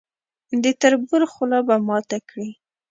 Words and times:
د 0.63 0.65
تربور 0.81 1.21
خوله 1.31 1.59
به 1.67 1.75
ماته 1.87 2.17
کړي. 2.29 2.49